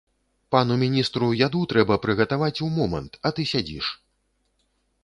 Пану 0.53 0.77
міністру 0.83 1.27
яду 1.41 1.61
трэба 1.75 1.99
прыгатаваць 2.07 2.59
у 2.69 2.71
момант, 2.79 3.21
а 3.29 3.35
ты 3.39 3.51
сядзіш. 3.53 3.93